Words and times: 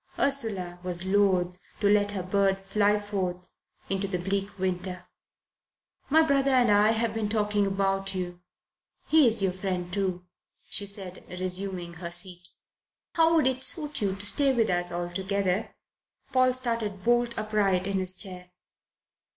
Ursula 0.17 0.79
was 0.81 1.05
loath 1.05 1.59
to 1.79 1.87
let 1.87 2.09
her 2.13 2.23
bird 2.23 2.59
fly 2.59 2.97
forth 2.99 3.49
into 3.87 4.07
the 4.07 4.17
bleak 4.17 4.57
winter. 4.57 5.05
"My 6.09 6.23
brother 6.23 6.49
and 6.49 6.71
I 6.71 6.89
have 6.93 7.13
been 7.13 7.29
talking 7.29 7.67
about 7.67 8.15
you 8.15 8.41
he 9.05 9.27
is 9.27 9.43
your 9.43 9.51
friend, 9.51 9.93
too," 9.93 10.25
she 10.71 10.87
said, 10.87 11.23
resuming 11.29 11.93
her 11.93 12.09
seat. 12.09 12.49
"How 13.13 13.35
would 13.35 13.45
it 13.45 13.63
suit 13.63 14.01
you 14.01 14.15
to 14.15 14.25
stay 14.25 14.51
with 14.51 14.71
us 14.71 14.91
altogether?" 14.91 15.75
Paul 16.33 16.51
started 16.53 17.03
bolt 17.03 17.37
upright 17.37 17.85
in 17.85 17.99
his 17.99 18.15
chair. 18.15 18.49